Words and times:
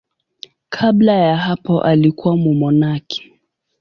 Kabla 0.69 1.13
ya 1.13 1.37
hapo 1.37 1.81
alikuwa 1.81 2.37
mmonaki. 2.37 3.31